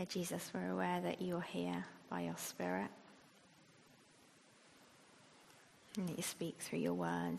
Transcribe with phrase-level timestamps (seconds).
[0.00, 2.88] Dear Jesus, we're aware that you're here by your Spirit
[5.98, 7.36] and that you speak through your word.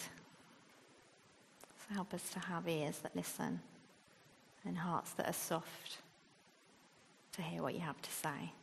[1.80, 3.62] So help us to have ears that listen
[4.64, 5.98] and hearts that are soft
[7.34, 8.54] to hear what you have to say.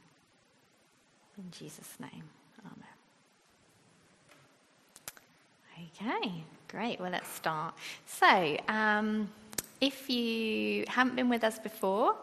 [1.36, 2.22] In Jesus' name,
[2.64, 2.94] amen.
[6.22, 7.00] Okay, great.
[7.00, 7.74] Well, let's start.
[8.06, 9.28] So, um,
[9.80, 12.14] if you haven't been with us before,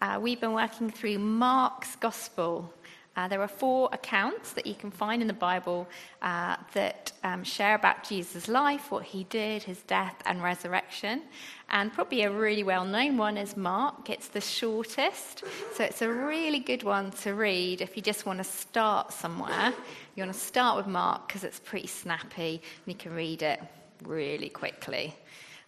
[0.00, 2.72] uh, we've been working through Mark's Gospel.
[3.16, 5.86] Uh, there are four accounts that you can find in the Bible
[6.22, 11.22] uh, that um, share about Jesus' life, what he did, his death and resurrection.
[11.68, 14.08] And probably a really well known one is Mark.
[14.08, 18.38] It's the shortest, so it's a really good one to read if you just want
[18.38, 19.74] to start somewhere.
[20.14, 23.60] You want to start with Mark because it's pretty snappy and you can read it
[24.04, 25.14] really quickly.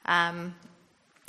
[0.06, 0.54] Um,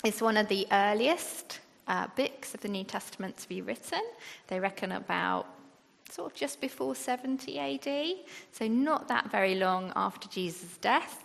[0.06, 4.02] it's one of the earliest uh, books of the New Testament to be written.
[4.48, 5.48] They reckon about
[6.10, 8.16] sort of just before 70 AD,
[8.52, 11.24] so not that very long after Jesus' death.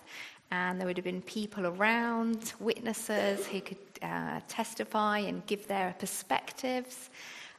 [0.51, 5.95] And there would have been people around, witnesses who could uh, testify and give their
[5.99, 7.11] perspectives.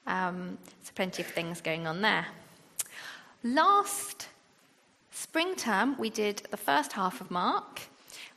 [0.08, 2.26] Um, so, plenty of things going on there.
[3.44, 4.28] Last
[5.12, 7.82] spring term, we did the first half of Mark,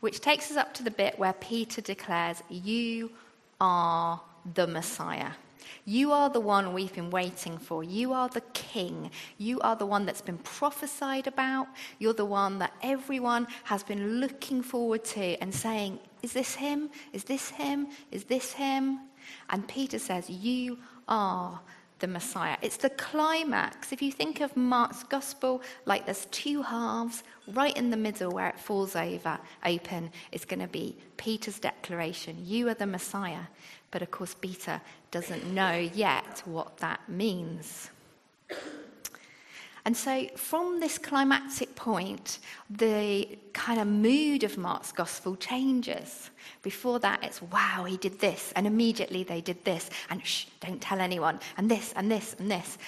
[0.00, 3.10] which takes us up to the bit where Peter declares, You
[3.58, 4.20] are
[4.54, 5.32] the Messiah.
[5.84, 7.82] You are the one we've been waiting for.
[7.82, 9.10] You are the king.
[9.36, 11.66] You are the one that's been prophesied about.
[11.98, 16.90] You're the one that everyone has been looking forward to and saying, Is this him?
[17.12, 17.88] Is this him?
[18.12, 19.00] Is this him?
[19.50, 21.60] And Peter says, You are
[21.98, 22.56] the Messiah.
[22.62, 23.92] It's the climax.
[23.92, 28.48] If you think of Mark's gospel, like there's two halves, right in the middle where
[28.48, 33.46] it falls over open is going to be Peter's declaration You are the Messiah.
[33.92, 34.80] But of course, Peter
[35.12, 37.90] doesn't know yet what that means.
[39.84, 42.38] And so, from this climactic point,
[42.70, 46.30] the kind of mood of Mark's gospel changes.
[46.62, 50.80] Before that, it's wow, he did this, and immediately they did this, and shh, don't
[50.80, 52.78] tell anyone, and this, and this, and this.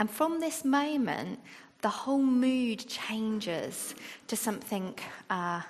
[0.00, 1.38] And from this moment,
[1.80, 3.94] the whole mood changes
[4.26, 4.94] to something
[5.30, 5.62] uh,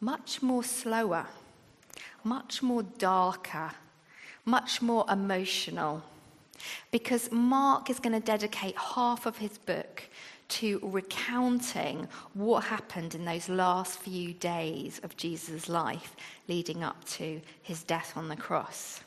[0.00, 1.26] much more slower,
[2.28, 3.70] much more darker,
[4.44, 6.02] much more emotional.
[6.90, 10.02] Because Mark is going to dedicate half of his book
[10.48, 16.16] to recounting what happened in those last few days of Jesus' life
[16.48, 19.00] leading up to his death on the cross.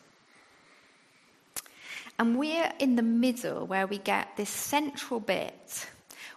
[2.18, 5.88] And we're in the middle where we get this central bit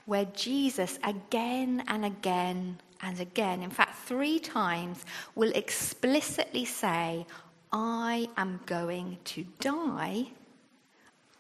[0.07, 5.05] where Jesus again and again and again, in fact, three times,
[5.35, 7.27] will explicitly say,
[7.71, 10.29] I am going to die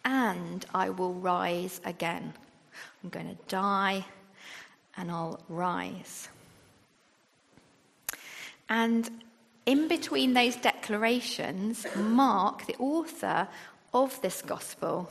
[0.04, 2.34] and I will rise again.
[3.02, 4.04] I'm going to die
[4.98, 6.28] and I'll rise.
[8.68, 9.08] And
[9.64, 13.48] in between those declarations, Mark, the author
[13.94, 15.10] of this gospel,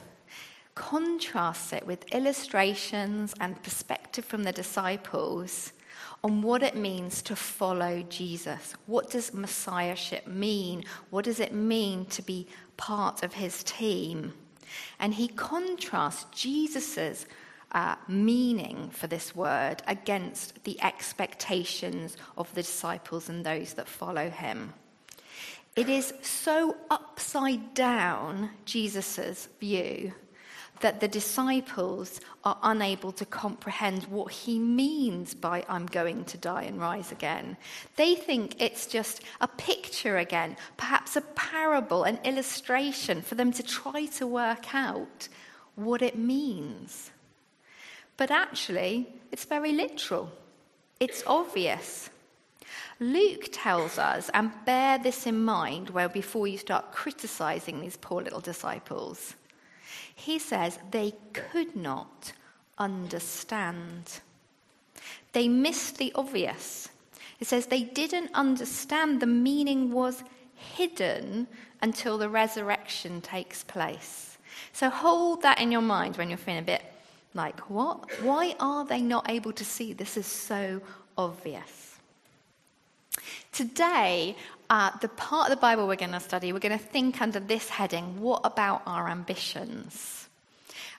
[0.75, 5.73] contrasts it with illustrations and perspective from the disciples
[6.23, 8.75] on what it means to follow Jesus.
[8.85, 10.85] What does messiahship mean?
[11.09, 12.47] What does it mean to be
[12.77, 14.33] part of his team?
[14.99, 17.25] And he contrasts Jesus'
[17.73, 24.29] uh, meaning for this word against the expectations of the disciples and those that follow
[24.29, 24.73] him.
[25.75, 30.13] It is so upside down, Jesus' view,
[30.83, 36.63] that the disciples are unable to comprehend what he means by I'm going to die
[36.63, 37.55] and rise again.
[37.95, 43.63] They think it's just a picture again, perhaps a parable, an illustration for them to
[43.63, 45.29] try to work out
[45.75, 47.11] what it means.
[48.17, 50.29] But actually, it's very literal,
[50.99, 52.09] it's obvious.
[52.99, 58.21] Luke tells us, and bear this in mind well before you start criticizing these poor
[58.21, 59.35] little disciples.
[60.15, 62.33] He says they could not
[62.77, 64.19] understand.
[65.33, 66.89] They missed the obvious.
[67.39, 70.23] It says they didn't understand the meaning was
[70.55, 71.47] hidden
[71.81, 74.37] until the resurrection takes place.
[74.71, 76.83] So hold that in your mind when you're feeling a bit
[77.33, 78.09] like, what?
[78.21, 79.93] Why are they not able to see?
[79.93, 80.81] This is so
[81.17, 81.97] obvious.
[83.51, 84.35] Today,
[84.73, 87.39] uh, the part of the Bible we're going to study, we're going to think under
[87.39, 90.27] this heading what about our ambitions?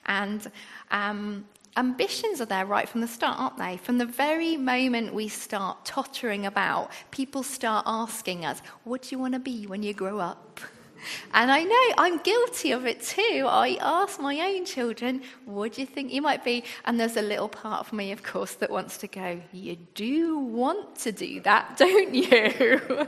[0.05, 0.49] And
[0.91, 1.43] um,
[1.75, 3.75] ambitions are there right from the start, aren't they?
[3.75, 9.19] From the very moment we start tottering about, people start asking us, What do you
[9.19, 10.61] want to be when you grow up?
[11.33, 13.45] And I know I'm guilty of it too.
[13.47, 16.63] I ask my own children, what do you think you might be?
[16.85, 20.39] And there's a little part of me, of course, that wants to go, you do
[20.39, 22.27] want to do that, don't you?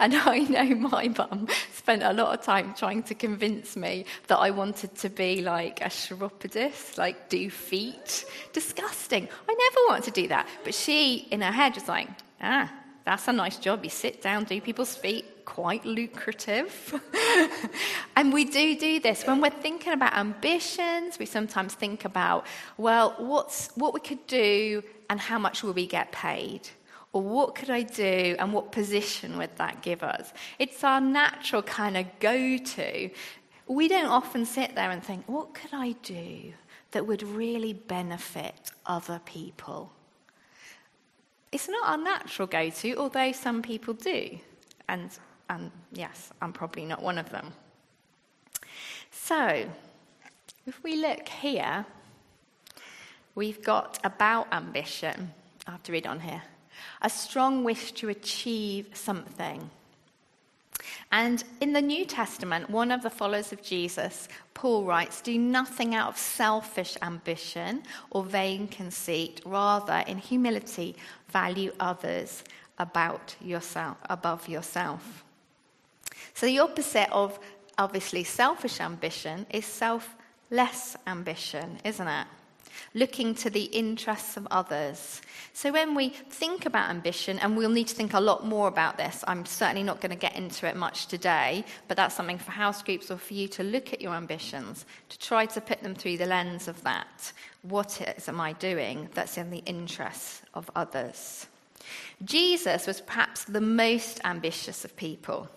[0.00, 4.38] and I know my mum spent a lot of time trying to convince me that
[4.38, 8.24] I wanted to be like a chiropodist, like do feet.
[8.52, 9.28] Disgusting.
[9.48, 10.48] I never wanted to do that.
[10.64, 12.08] But she, in her head, was like,
[12.40, 12.70] ah,
[13.04, 13.84] that's a nice job.
[13.84, 17.00] You sit down, do people's feet, quite lucrative.
[18.16, 19.26] and we do do this.
[19.26, 22.46] When we're thinking about ambitions, we sometimes think about,
[22.76, 26.68] well, what's, what we could do and how much will we get paid?
[27.14, 30.34] Or what could I do and what position would that give us?
[30.58, 33.10] It's our natural kind of go to.
[33.66, 36.52] We don't often sit there and think, what could I do
[36.90, 39.92] that would really benefit other people?
[41.52, 44.38] It's not our natural go to, although some people do.
[44.90, 45.10] And,
[45.48, 47.52] and yes, I'm probably not one of them.
[49.10, 49.66] So,
[50.66, 51.86] if we look here,
[53.34, 55.32] we've got about ambition.
[55.66, 56.42] I have to read on here.
[57.02, 59.70] A strong wish to achieve something.
[61.10, 65.94] And in the New Testament, one of the followers of Jesus, Paul writes, Do nothing
[65.94, 70.96] out of selfish ambition or vain conceit, rather, in humility,
[71.28, 72.44] value others
[72.78, 75.24] about yourself, above yourself.
[76.38, 77.36] So the opposite of
[77.78, 82.26] obviously selfish ambition is selfless ambition, isn't it?
[82.94, 85.20] looking to the interests of others.
[85.52, 88.96] So when we think about ambition, and we'll need to think a lot more about
[88.96, 92.52] this, I'm certainly not going to get into it much today, but that's something for
[92.52, 95.96] house groups or for you to look at your ambitions, to try to put them
[95.96, 97.32] through the lens of that.
[97.62, 101.48] What is, am I doing that's in the interests of others?
[102.24, 105.48] Jesus was perhaps the most ambitious of people.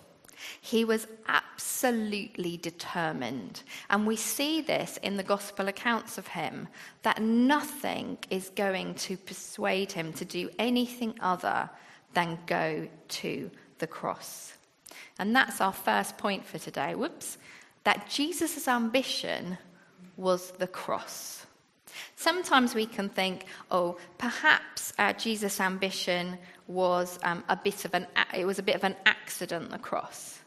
[0.60, 3.62] He was absolutely determined.
[3.90, 6.68] And we see this in the gospel accounts of him
[7.02, 11.70] that nothing is going to persuade him to do anything other
[12.14, 14.52] than go to the cross.
[15.18, 16.94] And that's our first point for today.
[16.94, 17.38] Whoops.
[17.84, 19.58] That Jesus' ambition
[20.16, 21.46] was the cross.
[22.16, 28.06] Sometimes we can think, oh, perhaps uh, Jesus' ambition was um, a bit of an
[28.34, 30.38] it was a bit of an accident, the cross.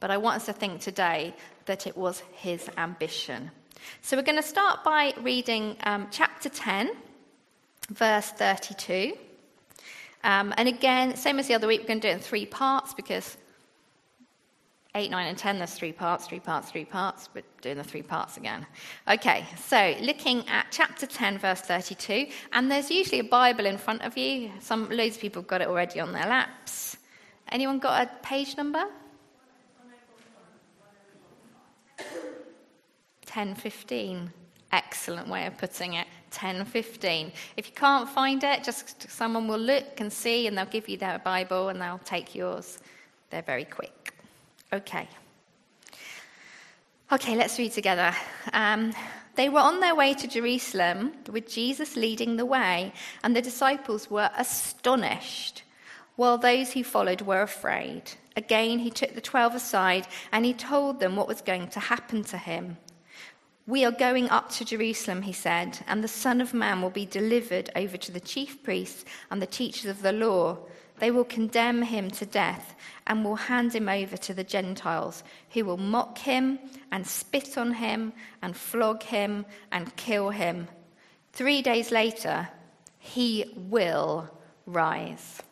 [0.00, 1.34] But I want us to think today
[1.66, 3.50] that it was his ambition.
[4.02, 6.90] So we're going to start by reading um, chapter 10,
[7.90, 9.14] verse 32.
[10.24, 12.46] Um, and again, same as the other week, we're going to do it in three
[12.46, 13.36] parts because
[14.94, 17.28] 8, 9, and 10, there's three parts, three parts, three parts.
[17.34, 18.66] We're doing the three parts again.
[19.06, 24.02] Okay, so looking at chapter 10, verse 32, and there's usually a Bible in front
[24.02, 24.50] of you.
[24.60, 26.96] Some loads of people have got it already on their laps.
[27.50, 28.86] Anyone got a page number?
[33.24, 34.32] 1015.
[34.72, 36.06] Excellent way of putting it.
[36.30, 37.32] 1015.
[37.56, 40.96] If you can't find it, just someone will look and see, and they'll give you
[40.96, 42.78] their Bible and they'll take yours.
[43.30, 44.17] They're very quick.
[44.72, 45.08] Okay.
[47.10, 48.14] Okay, let's read together.
[48.52, 48.92] Um,
[49.34, 52.92] they were on their way to Jerusalem with Jesus leading the way,
[53.22, 55.62] and the disciples were astonished,
[56.16, 58.02] while those who followed were afraid.
[58.36, 62.24] Again, he took the twelve aside and he told them what was going to happen
[62.24, 62.76] to him.
[63.68, 67.04] We are going up to Jerusalem, he said, and the Son of Man will be
[67.04, 70.56] delivered over to the chief priests and the teachers of the law.
[71.00, 72.74] They will condemn him to death
[73.06, 76.58] and will hand him over to the Gentiles, who will mock him
[76.90, 80.68] and spit on him and flog him and kill him.
[81.34, 82.48] Three days later,
[82.98, 84.30] he will
[84.64, 85.42] rise.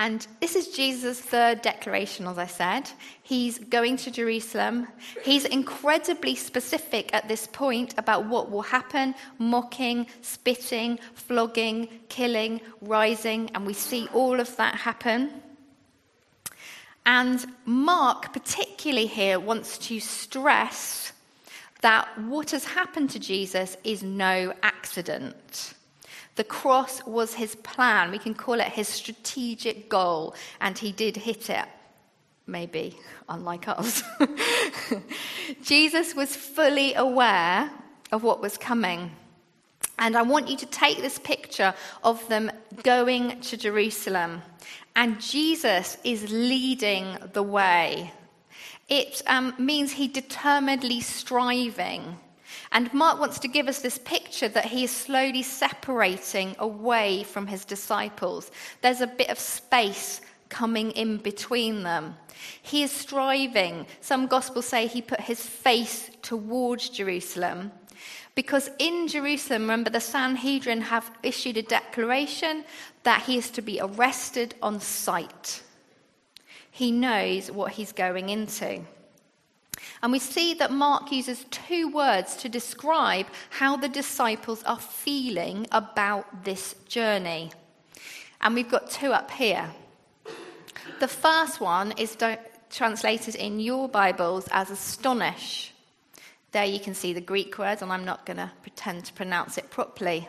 [0.00, 2.90] And this is Jesus' third declaration, as I said.
[3.22, 4.88] He's going to Jerusalem.
[5.22, 13.50] He's incredibly specific at this point about what will happen mocking, spitting, flogging, killing, rising.
[13.54, 15.32] And we see all of that happen.
[17.04, 21.12] And Mark, particularly here, wants to stress
[21.82, 25.74] that what has happened to Jesus is no accident.
[26.36, 28.10] The cross was his plan.
[28.10, 31.66] We can call it his strategic goal, and he did hit it.
[32.46, 32.96] Maybe,
[33.28, 34.02] unlike us.
[35.62, 37.70] Jesus was fully aware
[38.10, 39.10] of what was coming.
[39.98, 42.50] And I want you to take this picture of them
[42.82, 44.42] going to Jerusalem.
[44.96, 48.12] And Jesus is leading the way.
[48.88, 52.18] It um, means he determinedly striving
[52.72, 57.46] and Mark wants to give us this picture that he is slowly separating away from
[57.46, 58.50] his disciples.
[58.80, 62.16] There's a bit of space coming in between them.
[62.62, 63.86] He is striving.
[64.00, 67.72] Some gospels say he put his face towards Jerusalem.
[68.34, 72.64] Because in Jerusalem, remember, the Sanhedrin have issued a declaration
[73.02, 75.62] that he is to be arrested on sight.
[76.70, 78.82] He knows what he's going into.
[80.02, 85.66] And we see that Mark uses two words to describe how the disciples are feeling
[85.72, 87.52] about this journey.
[88.40, 89.70] And we've got two up here.
[91.00, 92.16] The first one is
[92.70, 95.72] translated in your Bibles as astonish.
[96.52, 99.56] There you can see the Greek word, and I'm not going to pretend to pronounce
[99.56, 100.28] it properly.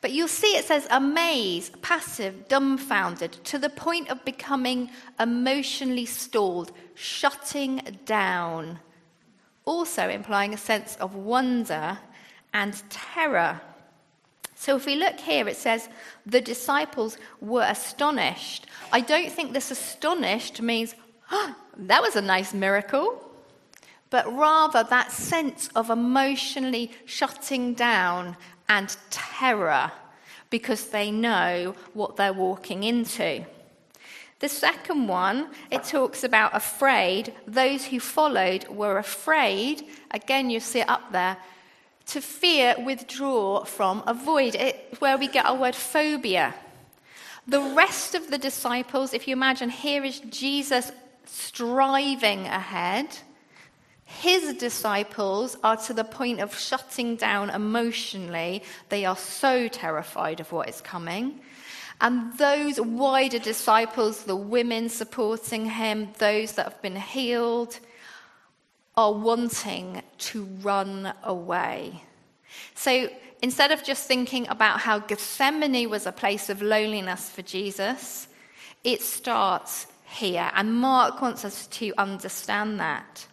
[0.00, 6.72] But you'll see it says amazed, passive, dumbfounded, to the point of becoming emotionally stalled,
[6.94, 8.78] shutting down.
[9.66, 11.98] Also implying a sense of wonder
[12.54, 13.60] and terror.
[14.54, 15.88] So if we look here, it says
[16.24, 18.66] the disciples were astonished.
[18.92, 20.94] I don't think this astonished means,
[21.30, 23.26] oh, that was a nice miracle
[24.10, 28.36] but rather that sense of emotionally shutting down
[28.70, 29.90] and terror
[30.48, 33.44] because they know what they're walking into.
[34.38, 37.34] The second one, it talks about afraid.
[37.46, 39.82] Those who followed were afraid.
[40.12, 41.36] Again, you see it up there.
[42.06, 44.54] To fear, withdraw from, avoid.
[44.54, 46.54] It's where we get our word phobia.
[47.46, 50.90] The rest of the disciples, if you imagine, here is Jesus
[51.26, 53.18] striving ahead.
[54.18, 58.62] His disciples are to the point of shutting down emotionally.
[58.88, 61.40] They are so terrified of what is coming.
[62.00, 67.78] And those wider disciples, the women supporting him, those that have been healed,
[68.96, 72.02] are wanting to run away.
[72.74, 73.08] So
[73.40, 78.28] instead of just thinking about how Gethsemane was a place of loneliness for Jesus,
[78.82, 80.50] it starts here.
[80.54, 83.26] And Mark wants us to understand that.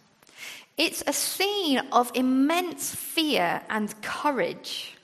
[0.78, 4.94] It's a scene of immense fear and courage.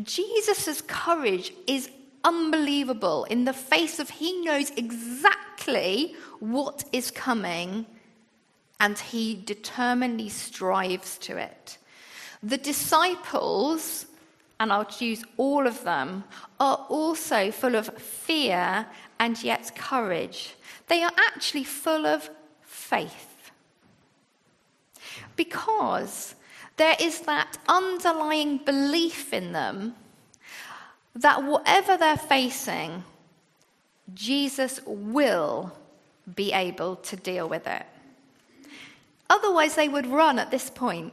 [0.00, 1.90] Jesus' courage is
[2.22, 7.86] unbelievable in the face of he knows exactly what is coming
[8.78, 11.78] and he determinedly strives to it.
[12.42, 14.06] The disciples,
[14.60, 16.22] and I'll choose all of them,
[16.60, 18.86] are also full of fear
[19.18, 20.54] and yet courage.
[20.86, 22.30] They are actually full of
[22.62, 23.35] faith.
[25.36, 26.34] Because
[26.76, 29.94] there is that underlying belief in them
[31.14, 33.04] that whatever they're facing,
[34.14, 35.72] Jesus will
[36.34, 37.84] be able to deal with it.
[39.28, 41.12] Otherwise, they would run at this point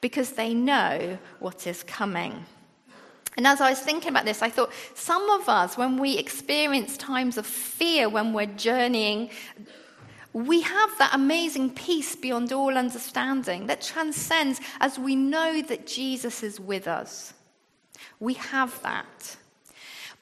[0.00, 2.44] because they know what is coming.
[3.36, 6.96] And as I was thinking about this, I thought some of us, when we experience
[6.96, 9.30] times of fear when we're journeying
[10.34, 16.42] we have that amazing peace beyond all understanding that transcends as we know that Jesus
[16.42, 17.32] is with us.
[18.18, 19.36] We have that.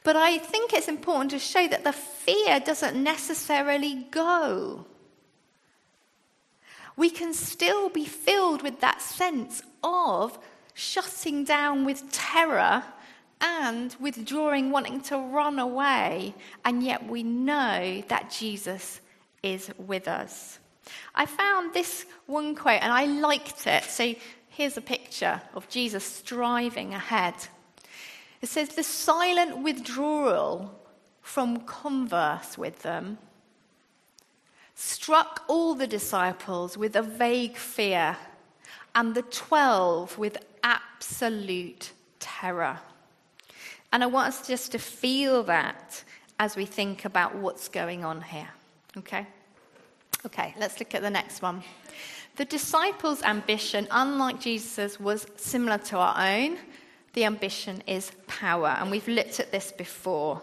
[0.04, 4.84] But I think it's important to show that the fear doesn't necessarily go.
[6.94, 10.38] We can still be filled with that sense of
[10.74, 12.82] shutting down with terror
[13.40, 16.34] and withdrawing, wanting to run away,
[16.66, 19.00] and yet we know that Jesus
[19.42, 20.58] is with us.
[21.14, 23.84] I found this one quote and I liked it.
[23.84, 24.14] So
[24.48, 27.34] here's a picture of Jesus striving ahead.
[28.40, 30.78] It says, The silent withdrawal
[31.20, 33.18] from converse with them
[34.74, 38.16] struck all the disciples with a vague fear,
[38.94, 42.78] and the twelve with absolute terror.
[43.92, 46.02] And I want us just to feel that
[46.38, 48.48] as we think about what's going on here.
[48.96, 49.26] Okay?
[50.24, 51.62] Okay, let's look at the next one.
[52.36, 56.58] The disciples' ambition, unlike Jesus', was similar to our own.
[57.12, 60.40] The ambition is power, and we've looked at this before.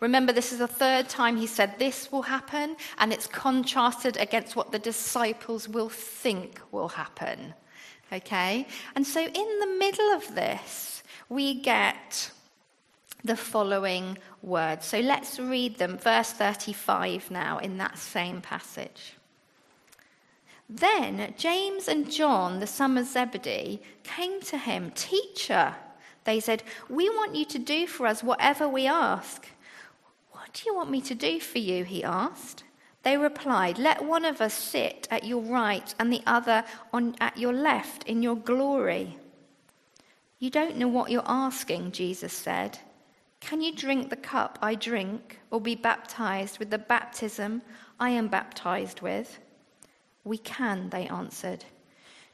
[0.00, 4.54] Remember, this is the third time he said this will happen, and it's contrasted against
[4.54, 7.54] what the disciples will think will happen.
[8.12, 8.66] Okay?
[8.94, 12.30] And so, in the middle of this, we get
[13.24, 14.86] the following words.
[14.86, 19.14] So let's read them, verse 35 now, in that same passage.
[20.68, 24.90] Then James and John, the son of Zebedee, came to him.
[24.90, 25.74] Teacher,
[26.24, 29.48] they said, we want you to do for us whatever we ask.
[30.32, 31.84] What do you want me to do for you?
[31.84, 32.64] He asked.
[33.02, 37.36] They replied, Let one of us sit at your right and the other on, at
[37.36, 39.18] your left in your glory.
[40.38, 42.78] You don't know what you're asking, Jesus said.
[43.44, 47.60] Can you drink the cup I drink, or be baptized with the baptism
[48.00, 49.38] I am baptized with?
[50.24, 51.62] We can, they answered.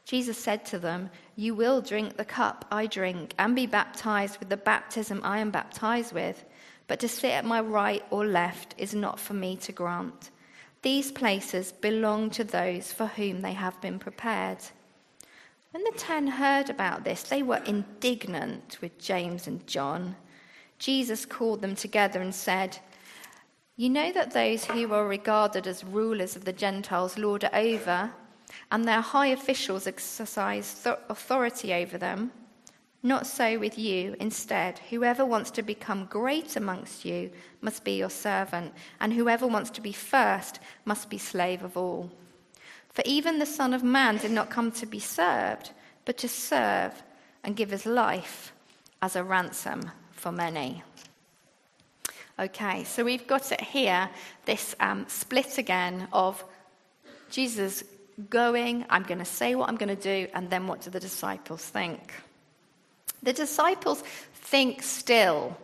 [0.04, 4.50] Jesus said to them, You will drink the cup I drink, and be baptized with
[4.50, 6.44] the baptism I am baptized with,
[6.86, 10.30] but to sit at my right or left is not for me to grant.
[10.82, 14.58] These places belong to those for whom they have been prepared.
[15.72, 20.14] When the ten heard about this, they were indignant with James and John.
[20.80, 22.78] Jesus called them together and said,
[23.76, 28.10] You know that those who are regarded as rulers of the Gentiles lord over,
[28.72, 32.32] and their high officials exercise authority over them.
[33.02, 34.16] Not so with you.
[34.20, 39.68] Instead, whoever wants to become great amongst you must be your servant, and whoever wants
[39.72, 42.10] to be first must be slave of all.
[42.88, 45.72] For even the Son of Man did not come to be served,
[46.06, 47.02] but to serve
[47.44, 48.54] and give his life
[49.02, 50.82] as a ransom for many.
[52.38, 54.10] Okay, so we've got it here
[54.44, 56.44] this um, split again of
[57.30, 57.84] Jesus
[58.28, 61.00] going, I'm going to say what I'm going to do, and then what do the
[61.00, 62.12] disciples think?
[63.22, 64.02] The disciples
[64.34, 65.56] think still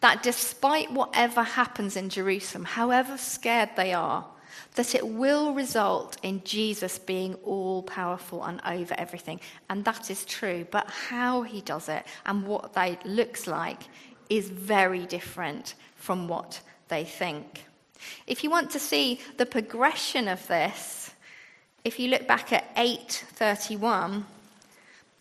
[0.00, 4.24] that despite whatever happens in Jerusalem, however scared they are,
[4.74, 9.40] that it will result in Jesus being all powerful and over everything.
[9.68, 10.66] And that is true.
[10.70, 13.82] But how he does it and what that looks like
[14.28, 17.64] is very different from what they think.
[18.26, 21.10] If you want to see the progression of this,
[21.84, 24.24] if you look back at 831,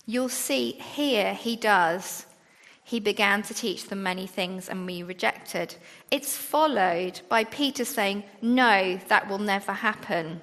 [0.05, 2.25] you'll see here he does.
[2.89, 5.75] He began to teach them many things and we rejected.
[6.09, 10.41] It's followed by Peter saying, No, that will never happen.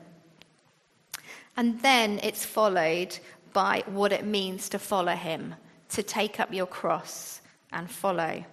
[1.57, 3.19] And then it's followed
[3.53, 5.57] by what it means to follow him,
[5.89, 7.41] to take up your cross
[7.73, 8.45] and follow.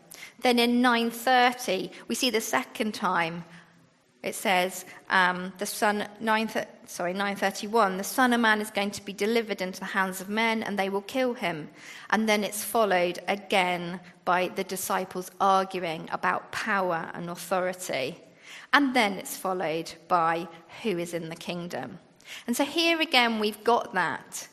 [0.41, 3.45] Then in 9:30, we see the second time
[4.23, 6.49] it says um, the son 9
[6.85, 10.29] sorry 931 the son of man is going to be delivered into the hands of
[10.29, 11.69] men and they will kill him.
[12.09, 18.17] And then it's followed again by the disciples arguing about power and authority.
[18.71, 20.47] And then it's followed by
[20.81, 21.99] who is in the kingdom?
[22.47, 24.47] And so here again we've got that.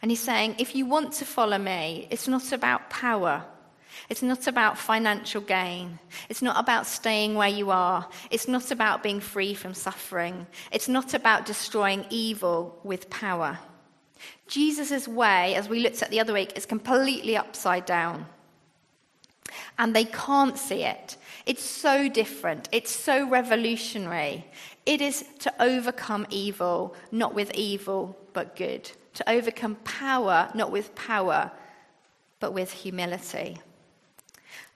[0.00, 3.44] And he's saying if you want to follow me it's not about power
[4.08, 5.98] it's not about financial gain.
[6.28, 8.08] It's not about staying where you are.
[8.30, 10.46] It's not about being free from suffering.
[10.72, 13.58] It's not about destroying evil with power.
[14.46, 18.26] Jesus' way, as we looked at the other week, is completely upside down.
[19.78, 21.16] And they can't see it.
[21.46, 22.68] It's so different.
[22.72, 24.44] It's so revolutionary.
[24.86, 28.90] It is to overcome evil, not with evil, but good.
[29.14, 31.50] To overcome power, not with power,
[32.40, 33.58] but with humility.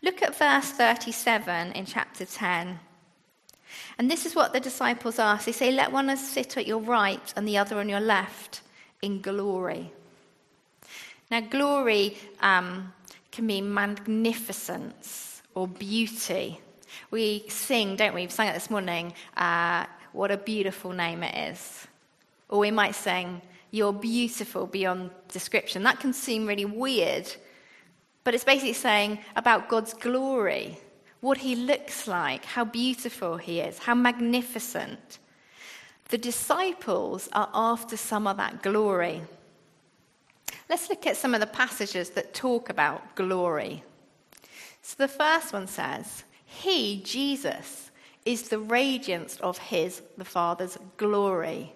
[0.04, 2.78] Look at verse 37 in chapter 10.
[3.96, 5.46] And this is what the disciples ask.
[5.46, 8.60] They say, Let one sit at your right and the other on your left
[9.00, 9.90] in glory.
[11.30, 12.92] Now, glory um,
[13.32, 16.60] can mean magnificence or beauty.
[17.10, 18.26] We sing, don't we?
[18.26, 21.86] We sang it this morning, uh, what a beautiful name it is.
[22.50, 23.40] Or we might sing,
[23.70, 25.82] You're beautiful beyond description.
[25.84, 27.34] That can seem really weird
[28.24, 30.78] but it's basically saying about God's glory,
[31.20, 35.18] what he looks like, how beautiful he is, how magnificent.
[36.08, 39.22] The disciples are after some of that glory.
[40.68, 43.84] Let's look at some of the passages that talk about glory.
[44.82, 47.90] So the first one says, He, Jesus,
[48.24, 51.72] is the radiance of his, the Father's glory,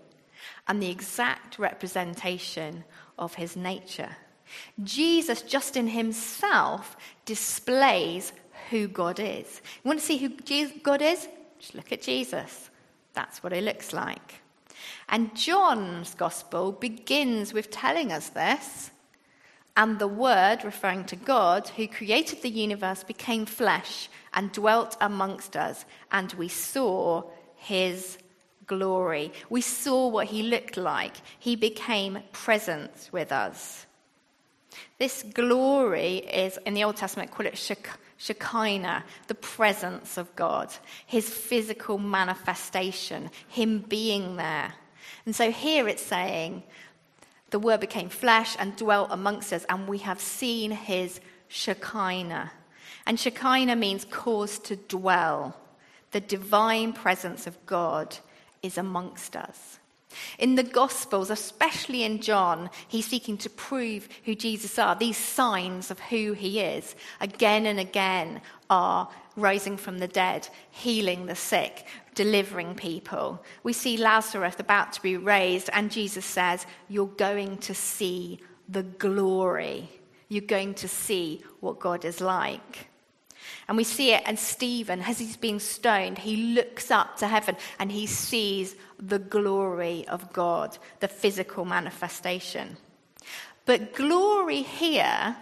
[0.66, 2.84] and the exact representation
[3.18, 4.16] of his nature.
[4.82, 8.32] Jesus, just in himself, displays
[8.70, 9.60] who God is.
[9.82, 10.30] You want to see who
[10.82, 11.28] God is?
[11.58, 12.70] Just look at Jesus.
[13.14, 14.34] That's what he looks like.
[15.08, 18.90] And John's gospel begins with telling us this.
[19.76, 25.56] And the Word, referring to God, who created the universe, became flesh and dwelt amongst
[25.56, 27.22] us, and we saw
[27.54, 28.18] his
[28.66, 29.32] glory.
[29.48, 31.16] We saw what he looked like.
[31.38, 33.86] He became present with us.
[34.98, 37.58] This glory is, in the Old Testament, call it
[38.18, 40.72] Shekinah, the presence of God,
[41.06, 44.74] his physical manifestation, him being there.
[45.24, 46.62] And so here it's saying,
[47.50, 52.52] the word became flesh and dwelt amongst us, and we have seen his Shekinah.
[53.06, 55.56] And Shekinah means cause to dwell.
[56.10, 58.18] The divine presence of God
[58.62, 59.77] is amongst us.
[60.38, 65.90] In the Gospels, especially in John, he's seeking to prove who Jesus are, these signs
[65.90, 68.40] of who he is, again and again,
[68.70, 73.42] are rising from the dead, healing the sick, delivering people.
[73.62, 78.82] We see Lazarus about to be raised, and Jesus says, You're going to see the
[78.82, 79.88] glory.
[80.28, 82.87] You're going to see what God is like.
[83.66, 87.56] And we see it, and Stephen, as he's being stoned, he looks up to heaven
[87.78, 92.76] and he sees the glory of God, the physical manifestation.
[93.66, 95.36] But glory here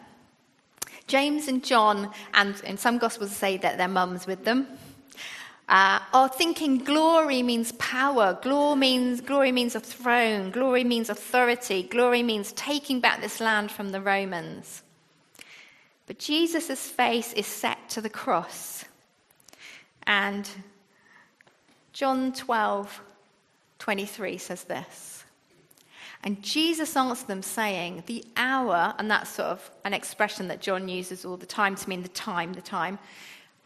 [1.07, 4.67] James and John, and in some Gospels say that their mum's with them,
[5.69, 8.39] uh, are thinking glory means power.
[8.43, 10.51] Glory means, glory means a throne.
[10.51, 11.83] Glory means authority.
[11.85, 14.83] Glory means taking back this land from the Romans.
[16.07, 18.85] But Jesus' face is set to the cross.
[20.07, 20.49] And
[21.93, 23.01] John 12,
[23.79, 25.25] 23 says this.
[26.23, 30.89] And Jesus answered them, saying, The hour, and that's sort of an expression that John
[30.89, 32.99] uses all the time to mean the time, the time,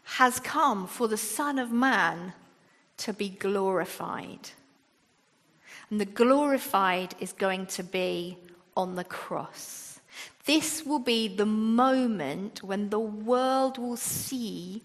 [0.03, 2.33] has come for the Son of Man
[2.97, 4.49] to be glorified.
[5.89, 8.37] And the glorified is going to be
[8.77, 9.90] on the cross.
[10.45, 14.83] This will be the moment when the world will see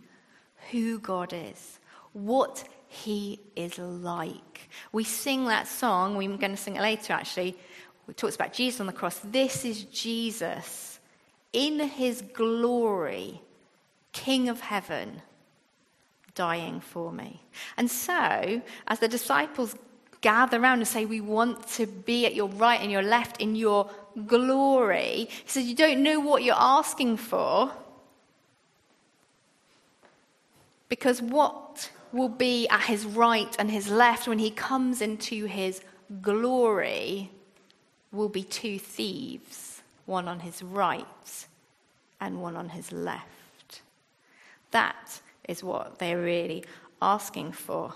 [0.70, 1.78] who God is,
[2.12, 4.68] what he is like.
[4.92, 7.56] We sing that song, we're going to sing it later actually.
[8.08, 9.18] It talks about Jesus on the cross.
[9.18, 11.00] This is Jesus
[11.52, 13.40] in his glory,
[14.12, 15.22] King of heaven,
[16.34, 17.42] dying for me.
[17.76, 19.74] And so, as the disciples
[20.20, 23.56] gather around and say, We want to be at your right and your left in
[23.56, 23.90] your
[24.24, 27.72] glory, he says, You don't know what you're asking for.
[30.88, 35.82] Because what will be at his right and his left when he comes into his
[36.22, 37.30] glory
[38.12, 41.46] will be two thieves, one on his right
[42.20, 43.82] and one on his left.
[44.70, 46.64] That is what they're really
[47.02, 47.94] asking for.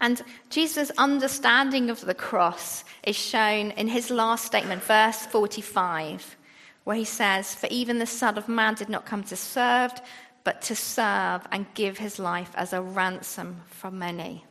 [0.00, 6.36] And Jesus' understanding of the cross is shown in his last statement, verse 45,
[6.84, 9.92] where he says, For even the Son of Man did not come to serve,
[10.44, 14.44] but to serve and give his life as a ransom for many.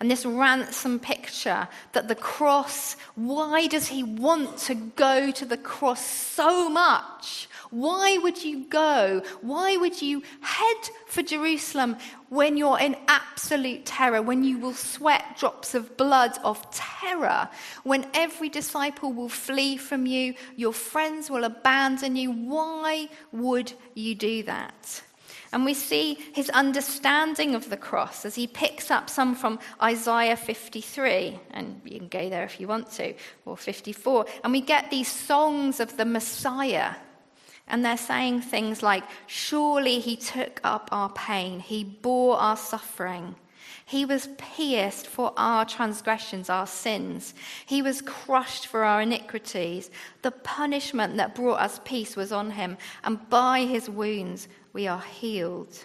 [0.00, 5.56] And this ransom picture that the cross, why does he want to go to the
[5.56, 7.48] cross so much?
[7.70, 9.22] Why would you go?
[9.40, 11.96] Why would you head for Jerusalem
[12.28, 17.48] when you're in absolute terror, when you will sweat drops of blood of terror,
[17.82, 22.30] when every disciple will flee from you, your friends will abandon you?
[22.30, 25.02] Why would you do that?
[25.54, 30.36] And we see his understanding of the cross as he picks up some from Isaiah
[30.36, 33.14] 53, and you can go there if you want to,
[33.44, 34.26] or 54.
[34.42, 36.96] And we get these songs of the Messiah.
[37.68, 43.36] And they're saying things like, Surely he took up our pain, he bore our suffering.
[43.86, 47.34] He was pierced for our transgressions, our sins.
[47.66, 49.90] He was crushed for our iniquities.
[50.22, 55.02] The punishment that brought us peace was on him, and by his wounds we are
[55.02, 55.84] healed.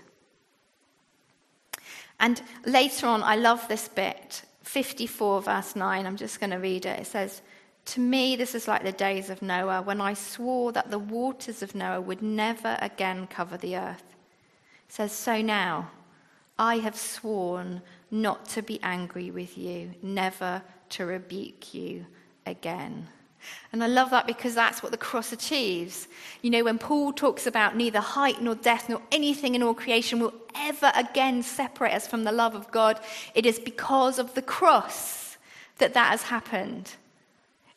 [2.22, 6.06] And later on, I love this bit, 54, verse 9.
[6.06, 7.02] I'm just going to read it.
[7.02, 7.42] It says,
[7.86, 11.62] To me, this is like the days of Noah, when I swore that the waters
[11.62, 14.16] of Noah would never again cover the earth.
[14.88, 15.92] It says, So now,
[16.60, 22.06] I have sworn not to be angry with you, never to rebuke you
[22.46, 23.08] again.
[23.72, 26.10] And I love that because that's what the cross achieves.
[26.42, 30.20] You know, when Paul talks about neither height nor death nor anything in all creation
[30.20, 33.00] will ever again separate us from the love of God,
[33.34, 35.38] it is because of the cross
[35.78, 36.92] that that has happened.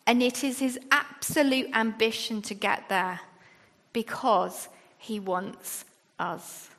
[0.04, 3.20] And it is his absolute ambition to get there
[3.92, 4.68] because
[4.98, 5.84] he wants
[6.18, 6.71] us.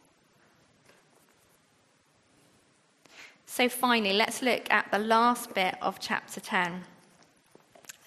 [3.55, 6.71] So, finally, let's look at the last bit of chapter 10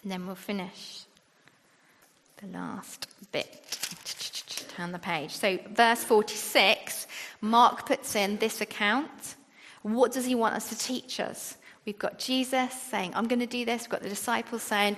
[0.02, 1.04] and then we'll finish
[2.38, 3.62] the last bit.
[4.76, 5.30] Turn the page.
[5.30, 7.06] So, verse 46,
[7.42, 9.36] Mark puts in this account.
[9.82, 11.56] What does he want us to teach us?
[11.84, 13.82] We've got Jesus saying, I'm going to do this.
[13.82, 14.96] We've got the disciples saying,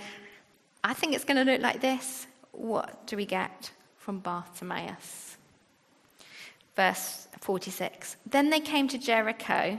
[0.83, 2.27] I think it's going to look like this.
[2.53, 5.37] What do we get from Bartimaeus?
[6.75, 8.17] Verse 46.
[8.25, 9.79] Then they came to Jericho.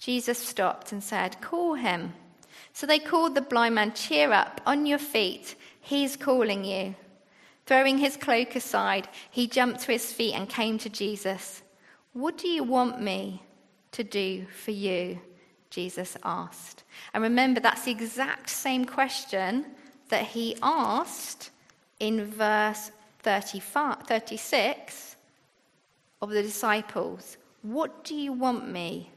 [0.00, 2.14] Jesus stopped and said, Call him.
[2.72, 5.54] So they called the blind man, Cheer up, on your feet.
[5.78, 6.94] He's calling you.
[7.66, 11.62] Throwing his cloak aside, he jumped to his feet and came to Jesus.
[12.14, 13.42] What do you want me
[13.92, 15.20] to do for you?
[15.68, 16.82] Jesus asked.
[17.12, 19.66] And remember, that's the exact same question
[20.08, 21.50] that he asked
[22.00, 25.16] in verse 35, 36
[26.22, 27.36] of the disciples.
[27.60, 29.10] What do you want me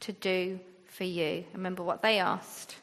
[0.00, 1.44] to do for you?
[1.52, 2.76] Remember what they asked.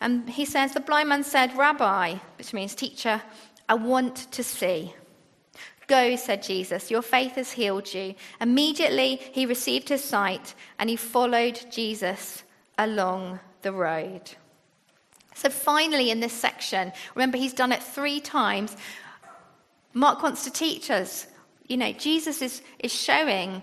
[0.00, 3.22] And he says, The blind man said, Rabbi, which means teacher,
[3.68, 4.94] I want to see.
[5.86, 8.14] Go, said Jesus, your faith has healed you.
[8.40, 12.44] Immediately he received his sight and he followed Jesus
[12.78, 14.22] along the road.
[15.34, 18.76] So, finally, in this section, remember he's done it three times.
[19.92, 21.26] Mark wants to teach us,
[21.66, 23.62] you know, Jesus is, is showing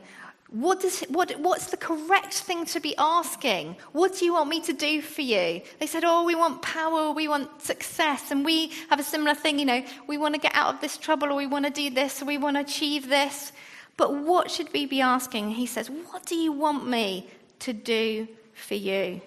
[0.49, 3.75] what does, what, what's the correct thing to be asking?
[3.91, 5.61] What do you want me to do for you?
[5.79, 8.31] They said, Oh, we want power, we want success.
[8.31, 10.97] And we have a similar thing, you know, we want to get out of this
[10.97, 13.51] trouble, or we want to do this, or we want to achieve this.
[13.97, 15.51] But what should we be asking?
[15.51, 17.27] He says, What do you want me
[17.59, 19.19] to do for you?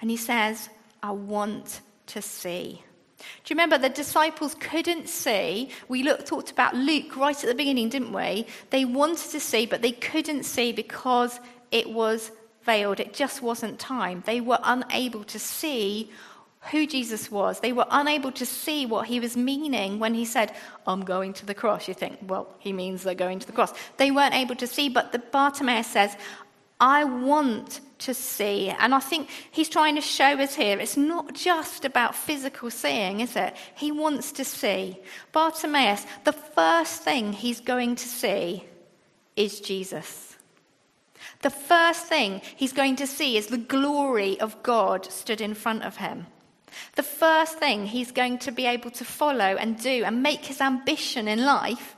[0.00, 0.68] And he says,
[1.00, 2.82] I want to see.
[3.20, 5.70] Do you remember the disciples couldn't see?
[5.88, 8.46] We looked, talked about Luke right at the beginning, didn't we?
[8.70, 12.30] They wanted to see, but they couldn't see because it was
[12.64, 13.00] veiled.
[13.00, 14.22] It just wasn't time.
[14.26, 16.10] They were unable to see
[16.70, 17.60] who Jesus was.
[17.60, 20.54] They were unable to see what he was meaning when he said,
[20.86, 21.88] I'm going to the cross.
[21.88, 23.72] You think, well, he means they're going to the cross.
[23.96, 26.14] They weren't able to see, but the Bartimaeus says,
[26.78, 28.70] I want to see.
[28.70, 33.20] And I think he's trying to show us here it's not just about physical seeing,
[33.20, 33.54] is it?
[33.76, 34.98] He wants to see.
[35.32, 38.64] Bartimaeus, the first thing he's going to see
[39.36, 40.36] is Jesus.
[41.42, 45.84] The first thing he's going to see is the glory of God stood in front
[45.84, 46.26] of him.
[46.96, 50.60] The first thing he's going to be able to follow and do and make his
[50.60, 51.96] ambition in life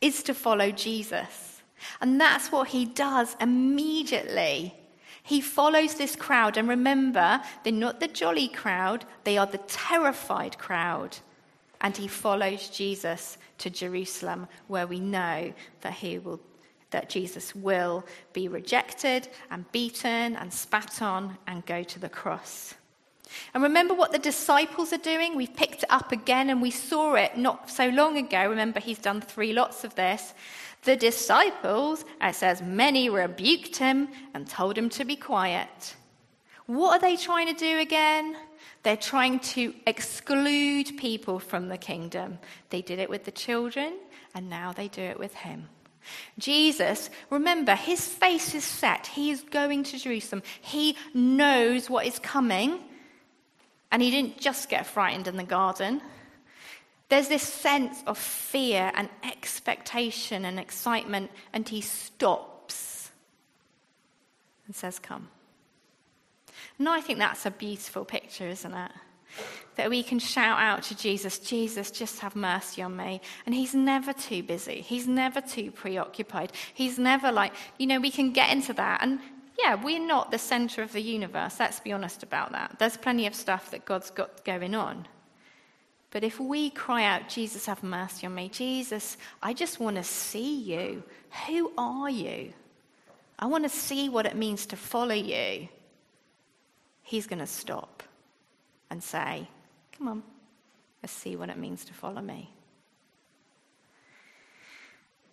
[0.00, 1.62] is to follow Jesus.
[2.00, 4.74] And that's what he does immediately.
[5.22, 10.58] He follows this crowd, and remember, they're not the jolly crowd, they are the terrified
[10.58, 11.18] crowd.
[11.80, 16.40] And he follows Jesus to Jerusalem, where we know that he will
[16.92, 18.04] that Jesus will
[18.34, 22.74] be rejected and beaten and spat on and go to the cross.
[23.54, 25.34] And remember what the disciples are doing?
[25.34, 28.48] We've picked it up again and we saw it not so long ago.
[28.48, 30.34] Remember, he's done three lots of this.
[30.82, 35.94] The disciples, it says, many rebuked him and told him to be quiet.
[36.66, 38.36] What are they trying to do again?
[38.82, 42.38] They're trying to exclude people from the kingdom.
[42.70, 43.94] They did it with the children,
[44.34, 45.68] and now they do it with him.
[46.38, 49.06] Jesus, remember, his face is set.
[49.06, 50.42] He is going to Jerusalem.
[50.60, 52.80] He knows what is coming.
[53.92, 56.00] And he didn't just get frightened in the garden.
[57.12, 63.10] There's this sense of fear and expectation and excitement, and he stops
[64.64, 65.28] and says, Come.
[66.78, 68.92] And I think that's a beautiful picture, isn't it?
[69.76, 73.20] That we can shout out to Jesus, Jesus, just have mercy on me.
[73.44, 74.80] And he's never too busy.
[74.80, 76.52] He's never too preoccupied.
[76.72, 79.02] He's never like, you know, we can get into that.
[79.02, 79.20] And
[79.58, 81.60] yeah, we're not the center of the universe.
[81.60, 82.76] Let's be honest about that.
[82.78, 85.06] There's plenty of stuff that God's got going on.
[86.12, 90.04] But if we cry out, Jesus, have mercy on me, Jesus, I just want to
[90.04, 91.02] see you.
[91.48, 92.52] Who are you?
[93.38, 95.68] I want to see what it means to follow you.
[97.02, 98.02] He's going to stop
[98.90, 99.48] and say,
[99.96, 100.22] Come on,
[101.02, 102.50] let's see what it means to follow me.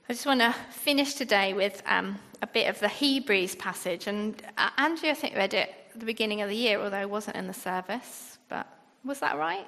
[0.07, 4.07] I just want to finish today with um, a bit of the Hebrews passage.
[4.07, 7.05] And uh, Andrew, I think, read it at the beginning of the year, although I
[7.05, 8.37] wasn't in the service.
[8.47, 8.65] But
[9.03, 9.67] was that right?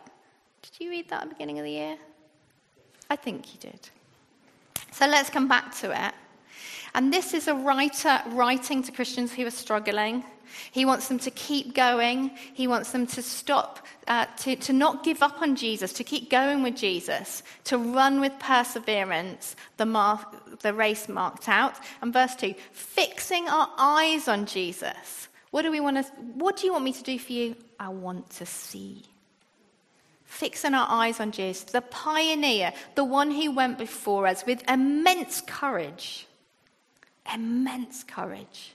[0.62, 1.98] Did you read that at the beginning of the year?
[3.10, 3.90] I think you did.
[4.92, 6.14] So let's come back to it.
[6.94, 10.24] And this is a writer writing to Christians who are struggling.
[10.72, 12.32] He wants them to keep going.
[12.54, 16.30] He wants them to stop, uh, to, to not give up on Jesus, to keep
[16.30, 21.76] going with Jesus, to run with perseverance the, mark, the race marked out.
[22.02, 25.30] And verse 2 fixing our eyes on Jesus.
[25.52, 26.04] What do we want to,
[26.36, 27.56] what do you want me to do for you?
[27.80, 29.04] I want to see
[30.32, 35.42] fixing our eyes on Jesus, the pioneer, the one who went before us with immense
[35.42, 36.26] courage,
[37.32, 38.74] immense courage,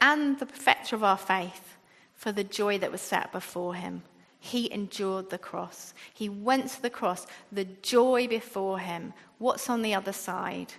[0.00, 1.76] and the perfecter of our faith
[2.14, 4.02] for the joy that was set before him.
[4.40, 5.92] He endured the cross.
[6.14, 9.12] He went to the cross, the joy before him.
[9.38, 10.72] What's on the other side?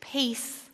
[0.00, 0.70] Peace,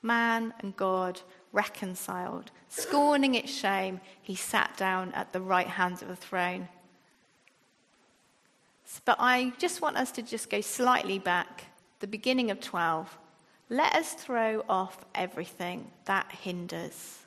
[0.00, 1.20] man and God
[1.52, 2.52] reconciled.
[2.68, 6.68] Scorning its shame, he sat down at the right hand of the throne.
[9.04, 11.64] But I just want us to just go slightly back,
[12.00, 13.18] the beginning of 12.
[13.68, 17.18] Let us throw off everything that hinders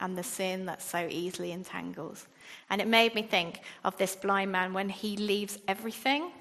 [0.00, 2.26] and the sin that so easily entangles.
[2.70, 6.32] And it made me think of this blind man when he leaves everything,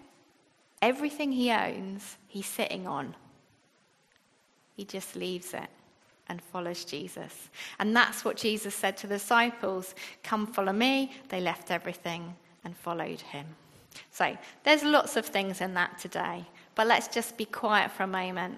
[0.81, 3.15] everything he owns, he's sitting on.
[4.75, 5.69] He just leaves it
[6.27, 7.49] and follows Jesus.
[7.77, 11.12] And that's what Jesus said to the disciples Come follow me.
[11.29, 13.45] They left everything and followed him.
[14.12, 18.08] So there's lots of things in that today, but let's just be quiet for a
[18.08, 18.56] moment.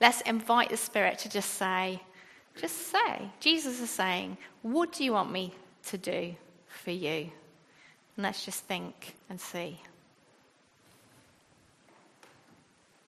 [0.00, 2.00] Let's invite the Spirit to just say,
[2.56, 3.30] just say.
[3.40, 5.54] Jesus is saying, What do you want me
[5.86, 6.34] to do
[6.66, 7.30] for you?
[8.16, 9.80] And let's just think and see.